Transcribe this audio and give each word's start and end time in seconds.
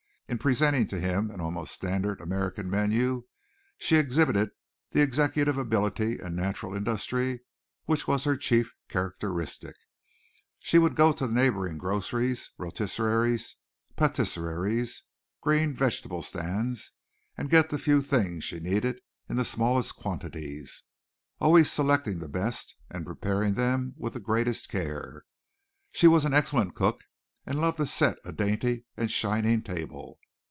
In 0.27 0.37
presenting 0.37 0.87
to 0.87 0.97
him 0.97 1.29
an 1.29 1.41
almost 1.41 1.73
standard 1.73 2.21
American 2.21 2.69
menu 2.69 3.25
she 3.77 3.97
exhibited 3.97 4.51
the 4.91 5.01
executive 5.01 5.57
ability 5.57 6.19
and 6.19 6.33
natural 6.37 6.73
industry 6.73 7.41
which 7.83 8.07
was 8.07 8.23
her 8.23 8.37
chief 8.37 8.73
characteristic. 8.87 9.75
She 10.59 10.77
would 10.77 10.95
go 10.95 11.11
to 11.11 11.27
the 11.27 11.33
neighboring 11.33 11.77
groceries, 11.77 12.49
rotisseries, 12.57 13.57
patisseries, 13.97 15.03
green 15.41 15.73
vegetable 15.73 16.21
stands, 16.21 16.93
and 17.37 17.49
get 17.49 17.69
the 17.69 17.77
few 17.77 17.99
things 18.01 18.45
she 18.45 18.61
needed 18.61 19.01
in 19.27 19.35
the 19.35 19.43
smallest 19.43 19.97
quantities, 19.97 20.83
always 21.41 21.69
selecting 21.69 22.19
the 22.19 22.29
best 22.29 22.73
and 22.89 23.05
preparing 23.05 23.55
them 23.55 23.95
with 23.97 24.13
the 24.13 24.21
greatest 24.21 24.69
care. 24.69 25.25
She 25.91 26.07
was 26.07 26.23
an 26.23 26.33
excellent 26.33 26.73
cook 26.73 27.01
and 27.43 27.59
loved 27.59 27.77
to 27.77 27.85
set 27.87 28.17
a 28.23 28.31
dainty 28.31 28.85
and 28.95 29.09
shining 29.11 29.61
table. 29.63 30.19